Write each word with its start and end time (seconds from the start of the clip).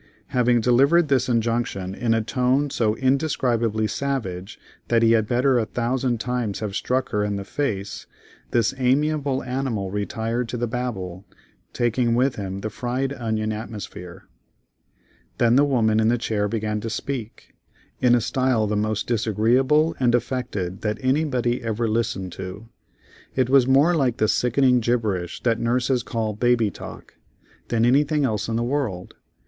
Having 0.29 0.61
delivered 0.61 1.09
this 1.09 1.29
injunction 1.29 1.93
in 1.93 2.15
a 2.15 2.23
tone 2.23 2.71
so 2.71 2.95
indescribably 2.95 3.85
savage 3.85 4.59
that 4.87 5.03
he 5.03 5.11
had 5.11 5.27
better 5.27 5.59
a 5.59 5.67
thousand 5.67 6.19
times 6.19 6.57
have 6.59 6.75
struck 6.75 7.09
her 7.09 7.23
in 7.23 7.35
the 7.35 7.43
face, 7.43 8.07
this 8.49 8.73
amiable 8.79 9.43
animal 9.43 9.91
retired 9.91 10.49
to 10.49 10.57
the 10.57 10.65
Babel, 10.65 11.23
taking 11.71 12.15
with 12.15 12.35
him 12.35 12.61
the 12.61 12.71
fried 12.71 13.13
onion 13.13 13.51
atmosphere. 13.51 14.23
Then 15.37 15.55
the 15.55 15.63
woman 15.63 15.99
in 15.99 16.07
the 16.07 16.17
chair 16.17 16.47
began 16.47 16.81
to 16.81 16.89
speak, 16.89 17.53
in 17.99 18.15
a 18.15 18.21
style 18.21 18.65
the 18.65 18.75
most 18.75 19.05
disagreeable 19.05 19.95
and 19.99 20.15
affected 20.15 20.81
that 20.81 20.97
anybody 21.01 21.61
ever 21.61 21.87
listened 21.87 22.31
to. 22.31 22.69
It 23.35 23.51
was 23.51 23.67
more 23.67 23.93
like 23.95 24.17
that 24.17 24.29
sickening 24.29 24.79
gibberish 24.79 25.43
that 25.43 25.59
nurses 25.59 26.01
call 26.01 26.33
"baby 26.33 26.71
talk," 26.71 27.13
than 27.67 27.85
anything 27.85 28.25
else 28.25 28.47
in 28.47 28.55
the 28.55 28.63
world. 28.63 29.13